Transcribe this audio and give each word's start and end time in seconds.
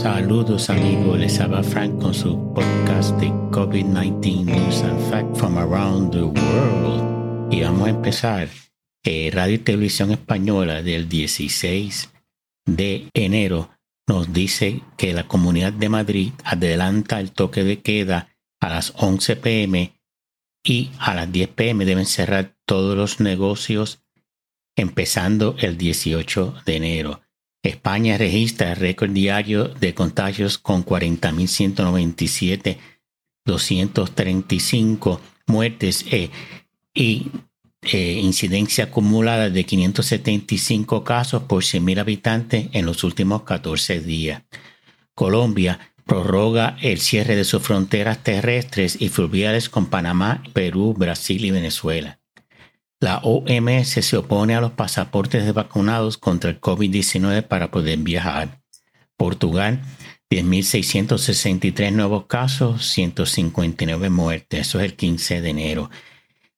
Saludos 0.00 0.70
amigos, 0.70 1.18
les 1.18 1.38
habla 1.40 1.62
Frank 1.62 2.00
con 2.00 2.14
su 2.14 2.54
podcast 2.54 3.14
de 3.16 3.28
COVID-19 3.50 4.46
News 4.46 4.82
and 4.82 5.10
Facts 5.10 5.38
from 5.38 5.58
Around 5.58 6.12
the 6.12 6.22
World. 6.22 7.52
Y 7.52 7.60
vamos 7.60 7.86
a 7.86 7.90
empezar. 7.90 8.48
Eh, 9.04 9.30
Radio 9.30 9.56
y 9.56 9.58
Televisión 9.58 10.10
Española 10.10 10.80
del 10.80 11.06
16 11.06 12.14
de 12.64 13.10
enero 13.12 13.68
nos 14.08 14.32
dice 14.32 14.80
que 14.96 15.12
la 15.12 15.28
Comunidad 15.28 15.74
de 15.74 15.90
Madrid 15.90 16.32
adelanta 16.44 17.20
el 17.20 17.32
toque 17.32 17.62
de 17.62 17.82
queda 17.82 18.34
a 18.58 18.70
las 18.70 18.94
11 18.96 19.36
pm 19.36 19.92
y 20.64 20.92
a 20.98 21.14
las 21.14 21.30
10 21.30 21.48
pm 21.48 21.84
deben 21.84 22.06
cerrar 22.06 22.56
todos 22.64 22.96
los 22.96 23.20
negocios 23.20 24.02
empezando 24.76 25.56
el 25.58 25.76
18 25.76 26.54
de 26.64 26.76
enero. 26.76 27.20
España 27.62 28.16
registra 28.16 28.72
el 28.72 28.76
récord 28.76 29.10
diario 29.10 29.68
de 29.68 29.94
contagios 29.94 30.56
con 30.58 30.84
40.197, 30.84 32.78
235 33.44 35.20
muertes 35.46 36.06
eh, 36.10 36.30
y 36.94 37.30
eh, 37.82 38.20
incidencia 38.22 38.84
acumulada 38.84 39.50
de 39.50 39.64
575 39.64 41.04
casos 41.04 41.42
por 41.44 41.62
100.000 41.62 42.00
habitantes 42.00 42.68
en 42.72 42.86
los 42.86 43.04
últimos 43.04 43.42
14 43.42 44.00
días. 44.00 44.42
Colombia 45.14 45.92
prorroga 46.06 46.76
el 46.80 47.00
cierre 47.00 47.36
de 47.36 47.44
sus 47.44 47.62
fronteras 47.62 48.22
terrestres 48.22 49.00
y 49.00 49.10
fluviales 49.10 49.68
con 49.68 49.86
Panamá, 49.86 50.42
Perú, 50.52 50.94
Brasil 50.96 51.44
y 51.44 51.50
Venezuela. 51.50 52.19
La 53.00 53.20
OMS 53.22 53.88
se 53.88 54.16
opone 54.18 54.54
a 54.54 54.60
los 54.60 54.72
pasaportes 54.72 55.46
de 55.46 55.52
vacunados 55.52 56.18
contra 56.18 56.50
el 56.50 56.60
COVID-19 56.60 57.48
para 57.48 57.70
poder 57.70 57.98
viajar. 58.00 58.60
Portugal, 59.16 59.80
10.663 60.30 61.92
nuevos 61.92 62.26
casos, 62.26 62.86
159 62.88 64.10
muertes. 64.10 64.60
Eso 64.60 64.80
es 64.80 64.84
el 64.84 64.96
15 64.96 65.40
de 65.40 65.48
enero. 65.48 65.88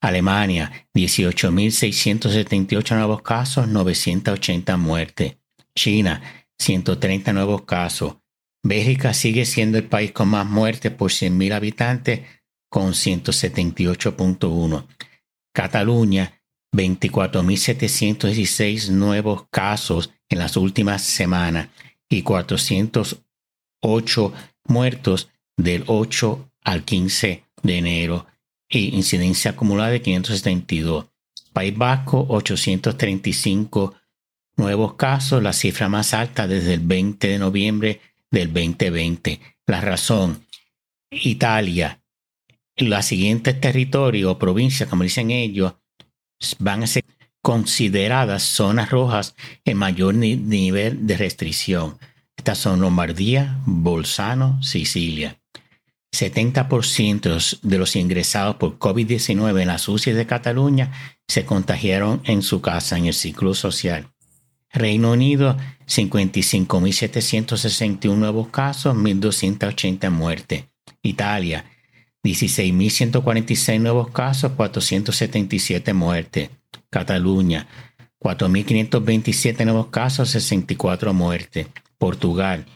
Alemania, 0.00 0.88
18.678 0.94 2.96
nuevos 2.96 3.22
casos, 3.22 3.68
980 3.68 4.76
muertes. 4.76 5.36
China, 5.76 6.20
130 6.58 7.32
nuevos 7.32 7.62
casos. 7.62 8.16
Bélgica 8.64 9.14
sigue 9.14 9.44
siendo 9.44 9.78
el 9.78 9.84
país 9.84 10.10
con 10.10 10.26
más 10.28 10.46
muertes 10.46 10.90
por 10.90 11.12
100.000 11.12 11.54
habitantes, 11.54 12.22
con 12.68 12.94
178.1. 12.94 14.88
Cataluña, 15.52 16.40
24.716 16.74 18.90
nuevos 18.90 19.46
casos 19.50 20.10
en 20.28 20.38
las 20.38 20.56
últimas 20.56 21.02
semanas 21.02 21.70
y 22.08 22.22
408 22.22 24.32
muertos 24.64 25.28
del 25.56 25.84
8 25.86 26.50
al 26.64 26.84
15 26.84 27.44
de 27.62 27.78
enero 27.78 28.26
y 28.68 28.96
incidencia 28.96 29.52
acumulada 29.52 29.90
de 29.90 30.02
572. 30.02 31.06
País 31.52 31.76
Vasco, 31.76 32.26
835 32.28 33.94
nuevos 34.56 34.94
casos, 34.94 35.42
la 35.42 35.52
cifra 35.52 35.88
más 35.88 36.14
alta 36.14 36.46
desde 36.46 36.74
el 36.74 36.80
20 36.80 37.28
de 37.28 37.38
noviembre 37.38 38.00
del 38.30 38.52
2020. 38.52 39.40
La 39.66 39.80
razón, 39.80 40.46
Italia, 41.10 42.01
los 42.76 43.04
siguientes 43.04 43.60
territorios 43.60 44.30
o 44.30 44.38
provincias, 44.38 44.88
como 44.88 45.02
dicen 45.02 45.30
ellos, 45.30 45.74
van 46.58 46.82
a 46.82 46.86
ser 46.86 47.04
consideradas 47.42 48.42
zonas 48.42 48.90
rojas 48.90 49.34
en 49.64 49.76
mayor 49.76 50.14
nivel 50.14 51.06
de 51.06 51.16
restricción. 51.16 51.98
Estas 52.36 52.58
son 52.58 52.80
Lombardía, 52.80 53.60
Bolzano, 53.66 54.62
Sicilia. 54.62 55.38
70% 56.14 57.60
de 57.62 57.78
los 57.78 57.96
ingresados 57.96 58.56
por 58.56 58.78
COVID-19 58.78 59.62
en 59.62 59.68
las 59.68 59.88
UCI 59.88 60.12
de 60.12 60.26
Cataluña 60.26 60.92
se 61.26 61.46
contagiaron 61.46 62.20
en 62.24 62.42
su 62.42 62.60
casa 62.60 62.98
en 62.98 63.06
el 63.06 63.14
ciclo 63.14 63.54
social. 63.54 64.12
Reino 64.70 65.12
Unido, 65.12 65.56
55.761 65.86 68.14
nuevos 68.16 68.48
casos, 68.48 68.94
1.280 68.94 70.10
muertes. 70.10 70.66
Italia, 71.02 71.64
16.146 72.24 73.80
nuevos 73.80 74.10
casos, 74.10 74.52
477 74.52 75.92
muertes. 75.92 76.50
Cataluña, 76.90 77.66
4.527 78.20 79.64
nuevos 79.64 79.88
casos, 79.88 80.30
64 80.30 81.12
muertes. 81.12 81.66
Portugal, 81.98 82.66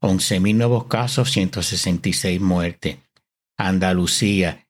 11.000 0.00 0.54
nuevos 0.56 0.86
casos, 0.86 1.30
166 1.30 2.40
muertes. 2.40 2.98
Andalucía, 3.56 4.66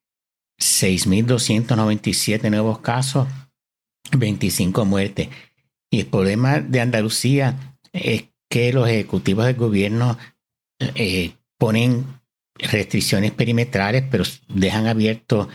6.297 0.58 2.50
nuevos 2.50 2.80
casos, 2.80 3.28
25 4.16 4.84
muertes. 4.84 5.28
Y 5.90 6.00
el 6.00 6.06
problema 6.06 6.60
de 6.60 6.80
Andalucía 6.80 7.78
es 7.92 8.24
que 8.48 8.72
los 8.72 8.88
ejecutivos 8.88 9.46
del 9.46 9.56
gobierno 9.56 10.18
eh, 10.78 11.32
ponen 11.58 12.15
restricciones 12.58 13.32
perimetrales, 13.32 14.04
pero 14.10 14.24
dejan 14.48 14.86
abierto 14.86 15.48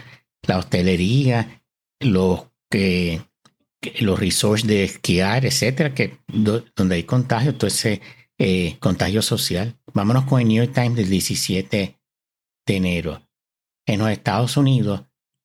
la 0.44 0.58
hostelería, 0.58 1.62
los 2.00 2.48
que 2.70 3.22
los 4.00 4.20
resorts 4.20 4.66
de 4.68 4.84
esquiar, 4.84 5.46
etcétera, 5.46 5.94
que 5.94 6.20
donde 6.28 6.96
hay 6.96 7.04
contagio, 7.04 7.56
ese 7.62 8.02
eh, 8.38 8.78
contagio 8.80 9.22
social. 9.22 9.78
Vámonos 9.94 10.26
con 10.26 10.42
el 10.42 10.48
New 10.48 10.64
York 10.64 10.74
Times 10.74 10.96
del 10.96 11.10
17 11.10 12.00
de 12.68 12.76
enero. 12.76 13.22
En 13.86 14.00
los 14.00 14.10
Estados 14.10 14.58
Unidos, 14.58 15.04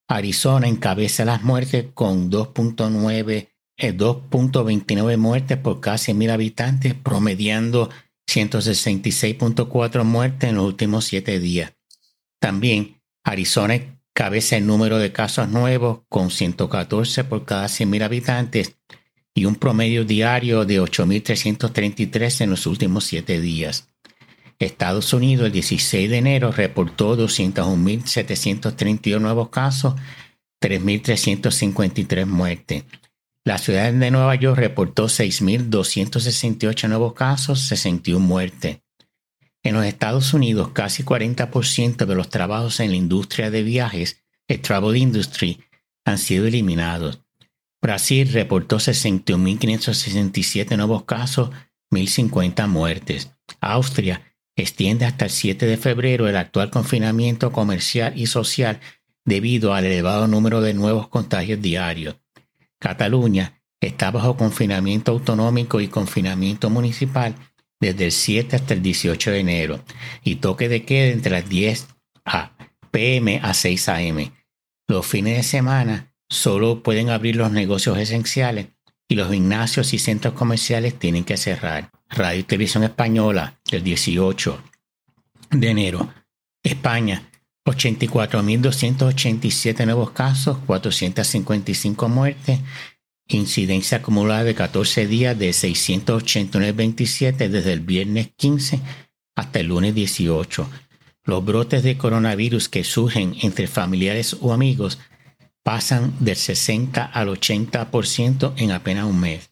Arizona 0.09 0.69
encabeza 0.69 1.25
las 1.25 1.43
muertes 1.43 1.87
con 1.95 2.31
2.9, 2.31 3.49
2.29 3.79 5.13
eh, 5.13 5.17
muertes 5.17 5.59
por 5.59 5.81
casi 5.81 6.15
mil 6.15 6.31
habitantes, 6.31 6.95
promediando 6.95 7.91
166.4 8.29 10.05
muertes 10.05 10.51
en 10.51 10.57
los 10.57 10.67
últimos 10.67 11.05
siete 11.05 11.39
días. 11.39 11.75
También 12.41 13.01
Arizona 13.25 13.81
cabeza 14.13 14.57
el 14.57 14.67
número 14.67 14.99
de 14.99 15.13
casos 15.13 15.49
nuevos 15.49 16.01
con 16.09 16.31
114 16.31 17.25
por 17.25 17.45
cada 17.45 17.67
100.000 17.67 18.03
habitantes 18.03 18.77
y 19.35 19.45
un 19.45 19.57
promedio 19.57 20.07
diario 20.07 20.65
de 20.65 20.81
8.333 20.81 22.41
en 22.41 22.51
los 22.51 22.67
últimos 22.67 23.05
siete 23.05 23.41
días. 23.41 23.91
Estados 24.59 25.13
Unidos 25.13 25.47
el 25.47 25.53
16 25.53 26.09
de 26.09 26.17
enero 26.17 26.51
reportó 26.51 27.19
201.731 27.19 29.21
nuevos 29.21 29.51
casos, 29.51 29.97
3.353 30.63 32.25
muertes. 32.25 32.85
La 33.47 33.59
ciudad 33.59 33.93
de 33.93 34.11
Nueva 34.11 34.35
York 34.35 34.59
reportó 34.59 35.05
6.268 35.05 36.89
nuevos 36.89 37.13
casos, 37.13 37.61
61 37.61 38.19
muertes. 38.19 38.81
En 39.63 39.75
los 39.75 39.85
Estados 39.85 40.35
Unidos, 40.35 40.71
casi 40.71 41.05
40% 41.05 42.07
de 42.07 42.15
los 42.17 42.29
trabajos 42.29 42.81
en 42.81 42.91
la 42.91 42.97
industria 42.97 43.53
de 43.53 43.63
viajes, 43.63 44.25
el 44.49 44.61
travel 44.61 44.97
industry, 44.97 45.61
han 46.05 46.19
sido 46.19 46.49
eliminados. 46.49 47.23
Brasil 47.81 48.33
reportó 48.33 48.79
61.567 48.79 50.77
nuevos 50.77 51.05
casos, 51.05 51.51
1.050 51.93 52.67
muertes. 52.67 53.31
Austria 53.61 54.23
extiende 54.57 55.05
hasta 55.05 55.27
el 55.27 55.31
7 55.31 55.67
de 55.67 55.77
febrero 55.77 56.27
el 56.29 56.37
actual 56.37 56.73
confinamiento 56.73 57.53
comercial 57.53 58.13
y 58.17 58.27
social 58.27 58.81
debido 59.25 59.73
al 59.73 59.85
elevado 59.85 60.27
número 60.27 60.61
de 60.61 60.75
nuevos 60.75 61.07
contagios 61.07 61.63
diarios. 61.63 62.17
Cataluña 62.79 63.61
está 63.81 64.11
bajo 64.11 64.37
confinamiento 64.37 65.13
autonómico 65.13 65.81
y 65.81 65.89
confinamiento 65.89 66.71
municipal 66.71 67.35
desde 67.81 68.07
el 68.07 68.13
7 68.13 68.57
hasta 68.57 68.75
el 68.75 68.83
18 68.83 69.31
de 69.31 69.41
enero 69.41 69.81
y 70.23 70.37
toque 70.37 70.69
de 70.69 70.85
queda 70.85 71.13
entre 71.13 71.33
las 71.33 71.49
10 71.49 71.89
a 72.25 72.53
pm 72.91 73.41
a 73.43 73.55
6 73.55 73.89
am. 73.89 74.33
Los 74.89 75.07
fines 75.07 75.37
de 75.37 75.43
semana 75.43 76.13
solo 76.29 76.83
pueden 76.83 77.11
abrir 77.11 77.37
los 77.37 77.53
negocios 77.53 77.99
esenciales 77.99 78.69
y 79.09 79.15
los 79.15 79.31
gimnasios 79.31 79.93
y 79.95 79.99
centros 79.99 80.35
comerciales 80.35 80.99
tienen 80.99 81.25
que 81.25 81.37
cerrar. 81.37 81.91
Radio 82.09 82.41
y 82.41 82.45
Televisión 82.45 82.85
Española 82.85 83.61
el 83.71 83.83
18 83.83 84.63
de 85.51 85.69
enero. 85.69 86.13
España, 86.63 87.31
84.287 87.67 89.85
nuevos 89.85 90.13
casos, 90.13 90.57
455 90.67 92.09
muertes, 92.09 92.61
incidencia 93.29 93.99
acumulada 93.99 94.45
de 94.45 94.55
14 94.55 95.07
días 95.07 95.39
de 95.39 95.51
689.27 95.51 97.49
desde 97.49 97.73
el 97.73 97.81
viernes 97.81 98.31
15 98.37 98.81
hasta 99.35 99.61
el 99.61 99.67
lunes 99.67 99.95
18. 99.95 100.71
Los 101.25 101.45
brotes 101.45 101.83
de 101.83 101.99
coronavirus 101.99 102.69
que 102.69 102.85
surgen 102.85 103.35
entre 103.43 103.67
familiares 103.67 104.37
o 104.41 104.53
amigos 104.53 105.01
pasan 105.65 106.15
del 106.21 106.37
60 106.37 107.05
al 107.05 107.29
80% 107.29 108.53
en 108.57 108.71
apenas 108.71 109.07
un 109.07 109.19
mes. 109.19 109.51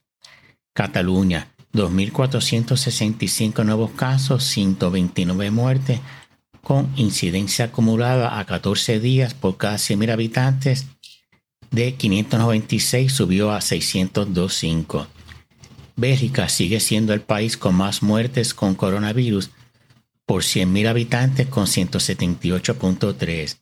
Cataluña, 0.72 1.48
2.465 1.72 3.64
nuevos 3.64 3.90
casos, 3.90 4.44
129 4.44 5.50
muertes, 5.50 5.98
con 6.64 6.92
incidencia 6.96 7.66
acumulada 7.66 8.40
a 8.40 8.44
14 8.44 8.98
días 8.98 9.34
por 9.34 9.56
cada 9.56 9.76
100.000 9.76 10.10
habitantes 10.10 10.86
de 11.70 11.94
596 11.94 13.12
subió 13.12 13.52
a 13.52 13.58
602.5. 13.58 15.06
Bélgica 15.96 16.48
sigue 16.48 16.80
siendo 16.80 17.12
el 17.12 17.20
país 17.20 17.56
con 17.56 17.74
más 17.74 18.02
muertes 18.02 18.54
con 18.54 18.74
coronavirus 18.74 19.50
por 20.26 20.42
100.000 20.42 20.88
habitantes 20.88 21.46
con 21.46 21.66
178.3. 21.66 23.58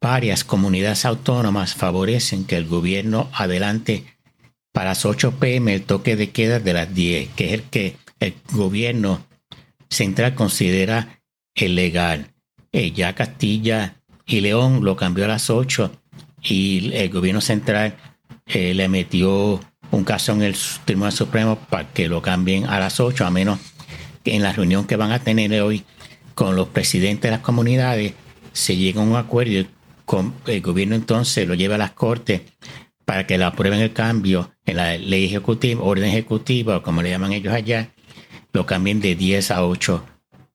Varias 0.00 0.44
comunidades 0.44 1.04
autónomas 1.04 1.74
favorecen 1.74 2.44
que 2.44 2.56
el 2.56 2.66
gobierno 2.66 3.28
adelante 3.32 4.04
para 4.72 4.90
las 4.90 5.04
8 5.04 5.38
pm 5.38 5.74
el 5.74 5.82
toque 5.82 6.16
de 6.16 6.30
queda 6.30 6.60
de 6.60 6.72
las 6.72 6.94
10, 6.94 7.30
que 7.34 7.46
es 7.46 7.52
el 7.52 7.62
que 7.64 7.96
el 8.20 8.34
gobierno 8.52 9.26
central 9.88 10.34
considera 10.34 11.19
ilegal. 11.54 12.32
Eh, 12.72 12.92
ya 12.92 13.14
Castilla 13.14 13.96
y 14.26 14.40
León 14.40 14.84
lo 14.84 14.96
cambió 14.96 15.24
a 15.24 15.28
las 15.28 15.50
8 15.50 15.90
y 16.42 16.92
el 16.94 17.10
gobierno 17.10 17.40
central 17.40 17.96
eh, 18.46 18.74
le 18.74 18.88
metió 18.88 19.60
un 19.90 20.04
caso 20.04 20.32
en 20.32 20.42
el 20.42 20.56
Tribunal 20.84 21.12
Supremo 21.12 21.56
para 21.56 21.88
que 21.92 22.08
lo 22.08 22.22
cambien 22.22 22.66
a 22.66 22.78
las 22.78 23.00
8, 23.00 23.26
a 23.26 23.30
menos 23.30 23.58
que 24.22 24.34
en 24.34 24.42
la 24.42 24.52
reunión 24.52 24.86
que 24.86 24.96
van 24.96 25.12
a 25.12 25.18
tener 25.18 25.60
hoy 25.60 25.84
con 26.34 26.56
los 26.56 26.68
presidentes 26.68 27.22
de 27.22 27.30
las 27.30 27.40
comunidades 27.40 28.14
se 28.52 28.76
llegue 28.76 29.00
a 29.00 29.02
un 29.02 29.16
acuerdo 29.16 29.52
y 29.52 29.66
el 30.46 30.60
gobierno 30.60 30.94
entonces 30.94 31.46
lo 31.46 31.54
lleva 31.54 31.76
a 31.76 31.78
las 31.78 31.92
cortes 31.92 32.42
para 33.04 33.26
que 33.26 33.38
la 33.38 33.48
aprueben 33.48 33.80
el 33.80 33.92
cambio 33.92 34.52
en 34.64 34.76
la 34.76 34.96
ley 34.96 35.24
ejecutiva, 35.24 35.82
orden 35.82 36.04
ejecutiva, 36.04 36.76
o 36.76 36.82
como 36.82 37.02
le 37.02 37.10
llaman 37.10 37.32
ellos 37.32 37.52
allá, 37.52 37.90
lo 38.52 38.66
cambien 38.66 39.00
de 39.00 39.16
10 39.16 39.50
a 39.50 39.64
8 39.64 40.04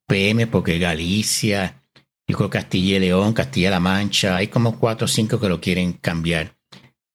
pm, 0.07 0.48
porque 0.48 0.80
Galicia, 0.80 1.81
yo 2.28 2.50
Castilla 2.50 2.98
y 2.98 3.00
León, 3.00 3.34
Castilla-La 3.34 3.80
Mancha, 3.80 4.36
hay 4.36 4.48
como 4.48 4.80
4 4.80 5.06
o 5.06 5.07
5 5.07 5.40
que 5.40 5.50
lo 5.50 5.62
quieren 5.62 5.94
cambiar 5.94 6.56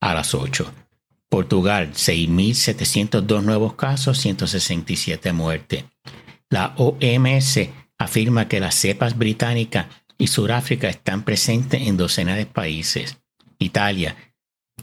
a 0.01 0.15
las 0.15 0.35
8. 0.35 0.73
Portugal, 1.29 1.91
6.702 1.93 3.43
nuevos 3.43 3.75
casos, 3.75 4.19
167 4.19 5.33
muertes. 5.33 5.85
La 6.49 6.75
OMS 6.77 7.69
afirma 7.99 8.49
que 8.49 8.61
las 8.61 8.75
cepas 8.75 9.17
británicas 9.17 9.87
y 10.19 10.27
Sudáfrica 10.27 10.89
están 10.89 11.23
presentes 11.23 11.87
en 11.87 11.97
docenas 11.97 12.37
de 12.37 12.47
países. 12.47 13.19
Italia, 13.59 14.17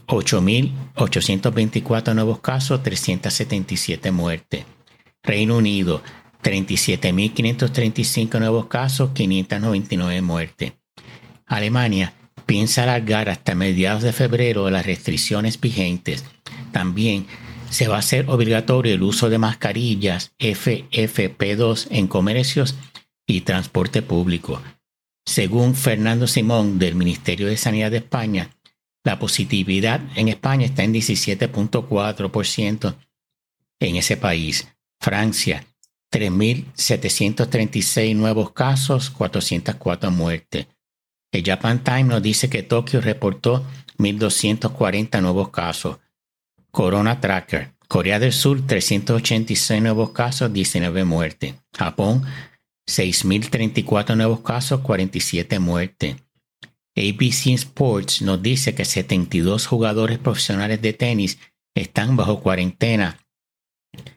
8.824 0.06 2.14
nuevos 2.14 2.40
casos, 2.40 2.82
377 2.82 4.10
muertes. 4.10 4.64
Reino 5.22 5.56
Unido, 5.56 6.02
37.535 6.42 8.38
nuevos 8.38 8.66
casos, 8.66 9.10
599 9.14 10.22
muertes. 10.22 10.72
Alemania 11.46 12.14
piensa 12.46 12.84
alargar 12.84 13.28
hasta 13.28 13.54
mediados 13.54 14.02
de 14.02 14.12
febrero 14.12 14.70
las 14.70 14.86
restricciones 14.86 15.60
vigentes. 15.60 16.24
También 16.72 17.26
se 17.70 17.88
va 17.88 17.96
a 17.96 18.00
hacer 18.00 18.26
obligatorio 18.28 18.94
el 18.94 19.02
uso 19.02 19.28
de 19.28 19.38
mascarillas 19.38 20.32
FFP2 20.38 21.88
en 21.90 22.08
comercios 22.08 22.76
y 23.26 23.42
transporte 23.42 24.02
público. 24.02 24.62
Según 25.26 25.74
Fernando 25.74 26.26
Simón 26.26 26.78
del 26.78 26.94
Ministerio 26.94 27.48
de 27.48 27.58
Sanidad 27.58 27.90
de 27.90 27.98
España, 27.98 28.50
la 29.04 29.18
positividad 29.18 30.00
en 30.16 30.28
España 30.28 30.64
está 30.64 30.84
en 30.84 30.94
17.4% 30.94 32.94
en 33.80 33.96
ese 33.96 34.16
país. 34.16 34.68
Francia, 35.00 35.64
3.736 36.10 38.16
nuevos 38.16 38.52
casos, 38.52 39.10
404 39.10 40.10
muertes. 40.10 40.66
El 41.30 41.44
Japan 41.44 41.84
Times 41.84 42.06
nos 42.06 42.22
dice 42.22 42.48
que 42.48 42.62
Tokio 42.62 43.00
reportó 43.00 43.64
1.240 43.98 45.20
nuevos 45.20 45.50
casos. 45.50 45.98
Corona 46.70 47.20
Tracker. 47.20 47.74
Corea 47.88 48.18
del 48.18 48.32
Sur, 48.32 48.66
386 48.66 49.82
nuevos 49.82 50.10
casos, 50.10 50.52
19 50.52 51.04
muertes. 51.04 51.54
Japón, 51.76 52.24
6.034 52.86 54.16
nuevos 54.16 54.40
casos, 54.40 54.80
47 54.80 55.58
muertes. 55.58 56.16
ABC 56.96 57.54
Sports 57.54 58.22
nos 58.22 58.42
dice 58.42 58.74
que 58.74 58.84
72 58.84 59.66
jugadores 59.66 60.18
profesionales 60.18 60.82
de 60.82 60.92
tenis 60.92 61.38
están 61.74 62.16
bajo 62.16 62.40
cuarentena 62.40 63.18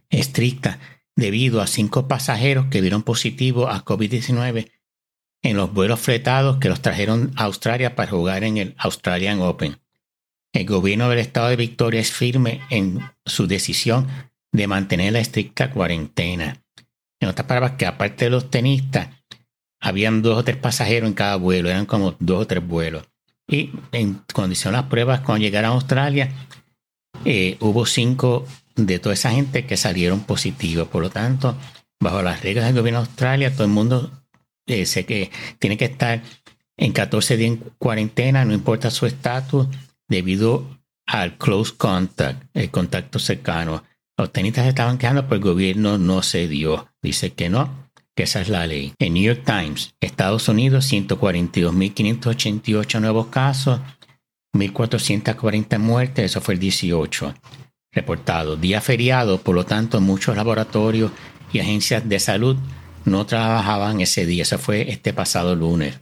estricta 0.10 0.80
debido 1.22 1.62
a 1.62 1.68
cinco 1.68 2.08
pasajeros 2.08 2.66
que 2.66 2.82
dieron 2.82 3.04
positivo 3.04 3.70
a 3.70 3.86
COVID-19 3.86 4.72
en 5.44 5.56
los 5.56 5.72
vuelos 5.72 6.00
fletados 6.00 6.58
que 6.58 6.68
los 6.68 6.82
trajeron 6.82 7.32
a 7.36 7.44
Australia 7.44 7.96
para 7.96 8.10
jugar 8.10 8.44
en 8.44 8.58
el 8.58 8.76
Australian 8.78 9.40
Open. 9.40 9.80
El 10.52 10.66
gobierno 10.66 11.10
del 11.10 11.20
estado 11.20 11.50
de 11.50 11.56
Victoria 11.56 12.02
es 12.02 12.12
firme 12.12 12.62
en 12.72 13.00
su 13.26 13.48
decisión 13.48 14.08
de 14.52 14.68
mantener 14.68 15.14
la 15.14 15.20
estricta 15.20 15.72
cuarentena. 15.72 16.58
En 17.22 17.30
otras 17.30 17.48
palabras, 17.48 17.74
que 17.78 17.86
aparte 17.86 18.26
de 18.26 18.32
los 18.32 18.50
tenistas, 18.50 19.10
habían 19.80 20.24
dos 20.24 20.40
o 20.40 20.44
tres 20.44 20.58
pasajeros 20.58 21.08
en 21.08 21.14
cada 21.14 21.36
vuelo, 21.36 21.70
eran 21.70 21.86
como 21.86 22.16
dos 22.20 22.42
o 22.42 22.48
tres 22.48 22.68
vuelos. 22.68 23.08
Y 23.48 23.72
en 23.92 24.22
condición 24.34 24.74
las 24.74 24.86
pruebas, 24.86 25.22
cuando 25.22 25.44
llegaron 25.44 25.72
a 25.72 25.74
Australia, 25.76 26.32
eh, 27.26 27.58
hubo 27.60 27.86
cinco 27.86 28.46
de 28.76 29.00
toda 29.00 29.14
esa 29.14 29.32
gente 29.32 29.66
que 29.66 29.78
salieron 29.78 30.20
positivos. 30.22 30.88
Por 30.88 31.02
lo 31.02 31.10
tanto, 31.10 31.56
bajo 32.00 32.22
las 32.22 32.42
reglas 32.42 32.66
del 32.66 32.76
gobierno 32.76 33.02
de 33.02 33.08
Australia, 33.08 33.52
todo 33.52 33.64
el 33.64 33.72
mundo 33.72 34.12
eh, 34.68 34.86
sé 34.86 35.06
que 35.06 35.32
tiene 35.60 35.78
que 35.78 35.86
estar 35.86 36.22
en 36.78 36.94
14 36.94 37.38
días 37.38 37.52
en 37.52 37.58
cuarentena, 37.78 38.46
no 38.46 38.54
importa 38.54 38.92
su 38.92 39.06
estatus, 39.06 39.68
debido 40.08 40.80
al 41.06 41.38
close 41.38 41.74
contact, 41.76 42.46
el 42.54 42.72
contacto 42.72 43.20
cercano. 43.20 43.84
Los 44.18 44.32
tenistas 44.32 44.68
estaban 44.68 44.98
quedando, 44.98 45.24
pero 45.24 45.36
el 45.36 45.42
gobierno 45.42 45.98
no 45.98 46.24
se 46.24 46.48
dio. 46.48 46.88
Dice 47.02 47.34
que 47.34 47.50
no, 47.50 47.90
que 48.16 48.24
esa 48.24 48.40
es 48.42 48.50
la 48.50 48.68
ley. 48.68 48.94
En 49.00 49.14
New 49.14 49.24
York 49.24 49.44
Times, 49.46 49.96
Estados 50.00 50.48
Unidos, 50.48 50.92
142.588 50.92 53.00
nuevos 53.00 53.28
casos, 53.28 53.80
1.440 54.54 55.80
muertes, 55.80 56.26
eso 56.26 56.42
fue 56.42 56.56
el 56.56 56.60
18 56.60 57.34
reportado. 57.92 58.56
Día 58.56 58.82
feriado, 58.82 59.39
por 59.39 59.56
lo 59.56 59.65
tanto, 59.65 60.00
muchos 60.00 60.36
laboratorios 60.36 61.12
y 61.51 61.60
agencias 61.60 62.08
de 62.08 62.20
salud 62.20 62.58
no 63.06 63.25
trabajaban 63.25 64.00
ese 64.01 64.25
día. 64.25 64.44
Eso 64.44 64.58
fue 64.58 64.92
este 64.92 65.13
pasado 65.13 65.56
lunes. 65.56 66.00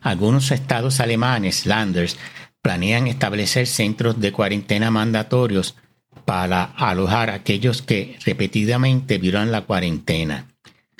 Algunos 0.00 0.50
estados 0.50 1.00
alemanes, 1.00 1.66
Landers, 1.66 2.16
planean 2.62 3.06
establecer 3.06 3.66
centros 3.66 4.20
de 4.20 4.32
cuarentena 4.32 4.90
mandatorios 4.90 5.76
para 6.24 6.64
alojar 6.64 7.30
a 7.30 7.34
aquellos 7.34 7.82
que 7.82 8.18
repetidamente 8.24 9.18
violan 9.18 9.52
la 9.52 9.62
cuarentena. 9.62 10.46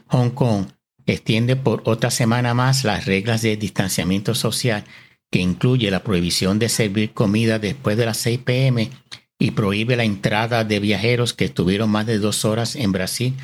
Hong 0.08 0.30
Kong 0.30 0.66
extiende 1.06 1.56
por 1.56 1.82
otra 1.86 2.10
semana 2.10 2.54
más 2.54 2.84
las 2.84 3.06
reglas 3.06 3.42
de 3.42 3.56
distanciamiento 3.56 4.34
social 4.34 4.84
que 5.30 5.38
incluye 5.38 5.90
la 5.90 6.02
prohibición 6.02 6.58
de 6.58 6.68
servir 6.68 7.12
comida 7.12 7.58
después 7.58 7.96
de 7.96 8.06
las 8.06 8.16
6 8.18 8.40
pm 8.44 8.90
y 9.40 9.52
prohíbe 9.52 9.96
la 9.96 10.04
entrada 10.04 10.62
de 10.62 10.78
viajeros 10.78 11.32
que 11.32 11.46
estuvieron 11.46 11.90
más 11.90 12.06
de 12.06 12.18
dos 12.18 12.44
horas 12.44 12.76
en 12.76 12.92
Brasil 12.92 13.34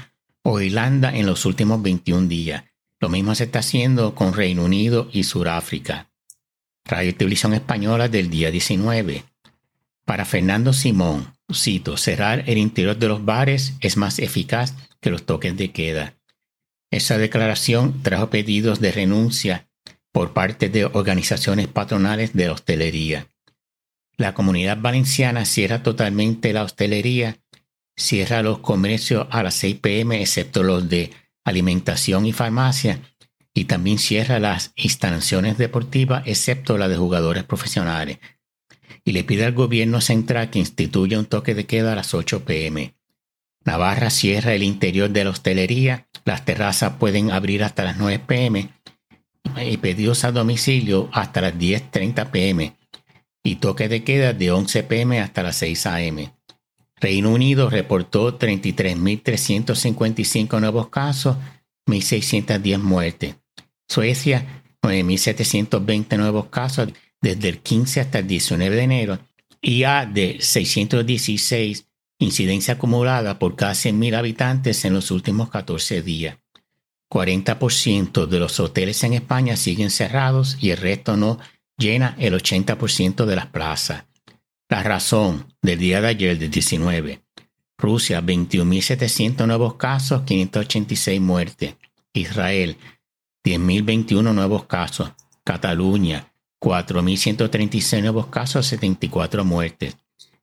o 0.42 0.60
Irlanda 0.60 1.16
en 1.16 1.26
los 1.26 1.46
últimos 1.46 1.82
21 1.82 2.28
días. 2.28 2.64
Lo 3.00 3.08
mismo 3.08 3.34
se 3.34 3.44
está 3.44 3.60
haciendo 3.60 4.14
con 4.14 4.34
Reino 4.34 4.64
Unido 4.64 5.08
y 5.12 5.24
Sudáfrica. 5.24 6.10
Radio 6.84 7.16
Televisión 7.16 7.54
Española 7.54 8.08
del 8.08 8.30
día 8.30 8.50
19. 8.50 9.24
Para 10.04 10.26
Fernando 10.26 10.72
Simón, 10.72 11.34
cito, 11.52 11.96
cerrar 11.96 12.44
el 12.46 12.58
interior 12.58 12.96
de 12.98 13.08
los 13.08 13.24
bares 13.24 13.72
es 13.80 13.96
más 13.96 14.18
eficaz 14.18 14.74
que 15.00 15.10
los 15.10 15.24
toques 15.24 15.56
de 15.56 15.72
queda. 15.72 16.14
Esa 16.90 17.16
declaración 17.16 18.02
trajo 18.02 18.28
pedidos 18.28 18.80
de 18.80 18.92
renuncia 18.92 19.66
por 20.12 20.34
parte 20.34 20.68
de 20.68 20.84
organizaciones 20.84 21.68
patronales 21.68 22.34
de 22.34 22.50
hostelería. 22.50 23.28
La 24.18 24.32
comunidad 24.32 24.78
valenciana 24.80 25.44
cierra 25.44 25.82
totalmente 25.82 26.54
la 26.54 26.62
hostelería, 26.62 27.36
cierra 27.96 28.42
los 28.42 28.60
comercios 28.60 29.26
a 29.30 29.42
las 29.42 29.54
6 29.54 29.76
pm 29.76 30.22
excepto 30.22 30.62
los 30.62 30.88
de 30.88 31.12
alimentación 31.44 32.24
y 32.24 32.32
farmacia 32.32 33.00
y 33.52 33.66
también 33.66 33.98
cierra 33.98 34.38
las 34.38 34.72
instalaciones 34.74 35.58
deportivas 35.58 36.22
excepto 36.26 36.78
las 36.78 36.88
de 36.88 36.96
jugadores 36.96 37.44
profesionales 37.44 38.18
y 39.04 39.12
le 39.12 39.22
pide 39.22 39.44
al 39.44 39.52
gobierno 39.52 40.00
central 40.00 40.50
que 40.50 40.58
instituya 40.58 41.18
un 41.18 41.26
toque 41.26 41.54
de 41.54 41.66
queda 41.66 41.92
a 41.92 41.96
las 41.96 42.14
8 42.14 42.44
pm. 42.44 42.94
Navarra 43.64 44.10
cierra 44.10 44.54
el 44.54 44.62
interior 44.62 45.10
de 45.10 45.24
la 45.24 45.30
hostelería, 45.30 46.08
las 46.24 46.44
terrazas 46.44 46.94
pueden 46.94 47.30
abrir 47.30 47.62
hasta 47.62 47.84
las 47.84 47.98
9 47.98 48.24
pm 48.26 48.70
y 49.64 49.76
pedidos 49.76 50.24
a 50.24 50.32
domicilio 50.32 51.10
hasta 51.12 51.40
las 51.42 51.54
10.30 51.54 52.30
pm 52.30 52.76
y 53.46 53.56
toque 53.56 53.88
de 53.88 54.02
queda 54.02 54.32
de 54.32 54.50
11 54.50 54.82
pm 54.82 55.20
hasta 55.20 55.44
las 55.44 55.56
6 55.56 55.86
am. 55.86 56.32
Reino 56.96 57.30
Unido 57.30 57.70
reportó 57.70 58.36
33.355 58.38 60.60
nuevos 60.60 60.88
casos, 60.88 61.36
1.610 61.86 62.78
muertes. 62.78 63.36
Suecia, 63.88 64.64
9.720 64.82 66.18
nuevos 66.18 66.46
casos 66.46 66.88
desde 67.20 67.50
el 67.50 67.60
15 67.60 68.00
hasta 68.00 68.18
el 68.18 68.26
19 68.26 68.74
de 68.74 68.82
enero 68.82 69.20
y 69.60 69.84
a 69.84 70.06
de 70.06 70.38
616 70.40 71.86
incidencia 72.18 72.74
acumulada 72.74 73.38
por 73.38 73.54
cada 73.54 73.74
100.000 73.74 74.16
habitantes 74.16 74.84
en 74.84 74.94
los 74.94 75.12
últimos 75.12 75.50
14 75.50 76.02
días. 76.02 76.38
40% 77.08 78.26
de 78.26 78.40
los 78.40 78.58
hoteles 78.58 79.04
en 79.04 79.12
España 79.12 79.56
siguen 79.56 79.90
cerrados 79.90 80.58
y 80.60 80.70
el 80.70 80.78
resto 80.78 81.16
no 81.16 81.38
llena 81.76 82.14
el 82.18 82.34
80% 82.34 83.24
de 83.24 83.36
las 83.36 83.46
plazas. 83.46 84.04
La 84.68 84.82
razón 84.82 85.54
del 85.62 85.78
día 85.78 86.00
de 86.00 86.08
ayer, 86.08 86.38
del 86.38 86.50
19. 86.50 87.22
Rusia, 87.78 88.20
21.700 88.22 89.46
nuevos 89.46 89.74
casos, 89.74 90.22
586 90.22 91.20
muertes. 91.20 91.76
Israel, 92.12 92.76
10.021 93.44 94.34
nuevos 94.34 94.64
casos. 94.64 95.12
Cataluña, 95.44 96.32
4.136 96.60 98.00
nuevos 98.00 98.26
casos, 98.26 98.66
74 98.66 99.44
muertes. 99.44 99.96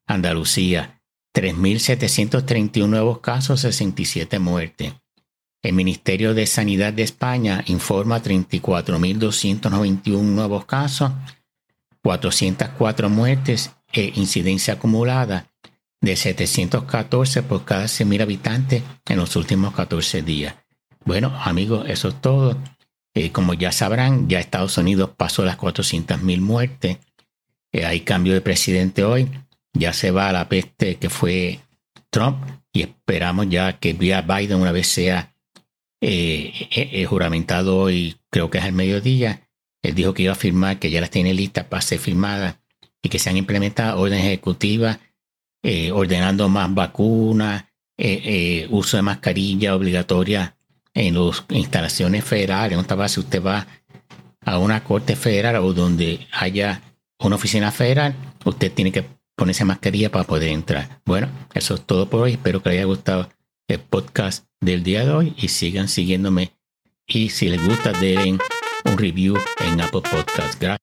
Andalucía, 0.05 1.01
3.731 1.33 2.87
nuevos 2.87 3.19
casos, 3.19 3.61
67 3.61 4.39
muertes. 4.39 4.93
El 5.63 5.74
Ministerio 5.74 6.34
de 6.34 6.46
Sanidad 6.46 6.91
de 6.91 7.03
España 7.03 7.63
informa 7.67 8.22
34.291 8.22 10.22
nuevos 10.22 10.65
casos, 10.65 11.13
404 12.01 13.10
muertes 13.10 13.72
e 13.93 14.12
incidencia 14.15 14.74
acumulada 14.74 15.48
de 16.01 16.17
714 16.17 17.43
por 17.43 17.63
cada 17.63 17.86
100.000 17.86 18.22
habitantes 18.22 18.84
en 19.08 19.17
los 19.17 19.38
últimos 19.38 19.74
14 19.74 20.22
días. 20.22 20.55
Bueno, 21.05 21.34
amigos, 21.46 21.86
eso 21.88 22.10
es 22.10 22.20
todo. 22.20 22.58
Eh, 23.13 23.32
como 23.32 23.53
ya 23.53 23.72
sabrán, 23.72 24.27
ya 24.27 24.41
Estados 24.41 24.77
Unidos 24.77 25.12
pasó 25.15 25.46
las 25.46 25.58
400.000 25.58 26.41
muertes. 26.41 26.98
Eh, 27.72 27.86
hay 27.86 28.01
cambio 28.01 28.34
de 28.34 28.41
presidente 28.41 29.05
hoy. 29.05 29.32
Ya 29.72 29.93
se 29.93 30.12
va 30.12 30.34
la 30.34 30.50
peste 30.50 30.98
que 30.98 31.10
fue 31.10 31.62
Trump 32.10 32.43
y 32.74 32.82
esperamos 32.82 33.48
ya 33.50 33.79
que 33.79 33.93
vía 33.93 34.22
Biden 34.22 34.60
una 34.60 34.74
vez 34.74 34.88
sea 34.88 35.32
eh, 36.05 37.05
juramentado 37.05 37.77
hoy, 37.77 38.17
creo 38.29 38.50
que 38.50 38.57
es 38.57 38.63
al 38.63 38.74
mediodía. 38.74 39.48
Él 39.81 39.95
dijo 39.95 40.13
que 40.13 40.24
iba 40.24 40.33
a 40.33 40.36
firmar, 40.36 40.79
que 40.79 40.91
ya 40.91 41.01
las 41.01 41.10
tiene 41.10 41.33
listas 41.33 41.65
para 41.65 41.81
ser 41.81 42.00
firmadas 42.00 42.57
y 43.01 43.10
que 43.10 43.19
se 43.19 43.29
han 43.29 43.38
implementado 43.38 44.00
órdenes 44.00 44.25
ejecutivas 44.25 45.00
ordenando 45.93 46.50
más 46.50 46.74
vacunas, 46.74 47.65
uso 48.69 48.98
de 48.98 49.03
mascarilla 49.03 49.75
obligatoria 49.75 50.57
en 50.93 51.15
las 51.15 51.43
instalaciones 51.50 52.24
federales, 52.24 52.77
no 52.77 53.07
si 53.07 53.19
usted 53.19 53.41
va 53.41 53.65
a 54.45 54.57
una 54.57 54.83
corte 54.83 55.15
federal 55.15 55.55
o 55.57 55.74
donde 55.74 56.27
haya 56.31 56.81
una 57.19 57.36
oficina 57.38 57.72
federal, 57.72 58.13
usted 58.43 58.72
tiene 58.72 58.91
que 58.91 59.05
ponerse 59.36 59.65
mascarilla 59.65 60.12
para 60.12 60.25
poder 60.25 60.50
entrar. 60.50 61.01
Bueno, 61.05 61.29
eso 61.53 61.75
es 61.75 61.81
todo 61.81 62.10
por 62.10 62.22
hoy. 62.22 62.33
Espero 62.33 62.62
que 62.62 62.69
les 62.69 62.79
haya 62.79 62.86
gustado 62.86 63.29
el 63.67 63.79
podcast 63.79 64.45
del 64.65 64.84
día 64.84 65.05
de 65.05 65.12
hoy 65.12 65.34
y 65.38 65.48
sigan 65.50 65.88
siguiéndome. 65.88 66.51
Y 67.05 67.29
si 67.29 67.50
les 67.50 67.63
gusta, 67.63 67.91
den 67.93 68.39
un 68.86 68.98
review 68.98 69.38
en 69.60 69.82
Apple 69.82 70.01
Podcasts. 70.01 70.58
Gracias. 70.60 70.72